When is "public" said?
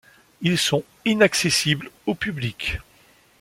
2.15-2.79